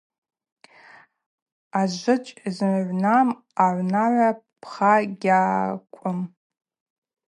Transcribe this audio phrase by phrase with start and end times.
[1.79, 3.29] Ажвычӏв зыгӏвнам
[3.63, 4.29] аунагӏва
[4.61, 6.19] пха гьаквым.